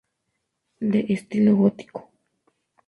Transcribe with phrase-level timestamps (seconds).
[0.79, 2.09] De estilo gótico.